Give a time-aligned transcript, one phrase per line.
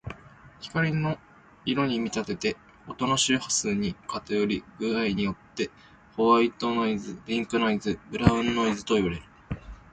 [0.61, 1.19] 光の
[1.63, 2.57] 色に見立てて、
[2.87, 5.69] 音の周波数の偏り具合によって
[6.17, 9.21] ホワイトノイズ、ピンクノイズ、ブラウンノイズなどといわれる。